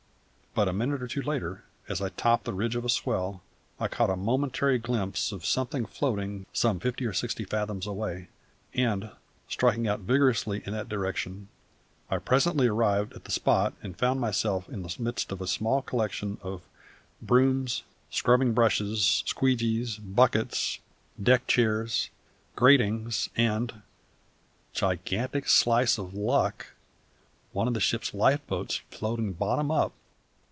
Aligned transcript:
But 0.53 0.67
a 0.67 0.73
minute 0.73 1.01
or 1.01 1.07
two 1.07 1.21
later, 1.21 1.63
as 1.87 2.01
I 2.01 2.09
topped 2.09 2.43
the 2.43 2.51
ridge 2.53 2.75
of 2.75 2.83
a 2.83 2.89
swell, 2.89 3.41
I 3.79 3.87
caught 3.87 4.09
a 4.09 4.17
momentary 4.17 4.77
glimpse 4.79 5.31
of 5.31 5.45
something 5.45 5.85
floating, 5.85 6.45
some 6.51 6.77
fifty 6.81 7.05
or 7.05 7.13
sixty 7.13 7.45
fathoms 7.45 7.87
away, 7.87 8.27
and, 8.73 9.11
striking 9.47 9.87
out 9.87 10.01
vigorously 10.01 10.61
in 10.65 10.73
that 10.73 10.89
direction, 10.89 11.47
I 12.09 12.17
presently 12.17 12.67
arrived 12.67 13.13
at 13.13 13.23
the 13.23 13.31
spot 13.31 13.71
and 13.81 13.97
found 13.97 14.19
myself 14.19 14.67
in 14.67 14.83
the 14.83 14.93
midst 14.99 15.31
of 15.31 15.39
a 15.39 15.47
small 15.47 15.81
collection 15.81 16.37
of 16.43 16.63
brooms, 17.21 17.83
scrubbing 18.09 18.51
brushes, 18.53 19.23
squeegees, 19.25 19.99
buckets, 19.99 20.79
deck 21.21 21.47
chairs, 21.47 22.09
gratings, 22.57 23.29
and 23.37 23.81
gigantic 24.73 25.47
slice 25.47 25.97
of 25.97 26.13
luck! 26.13 26.73
one 27.53 27.69
of 27.69 27.73
the 27.73 27.79
ship's 27.79 28.13
life 28.13 28.45
boats 28.47 28.81
floating 28.89 29.31
bottom 29.31 29.71
up! 29.71 29.93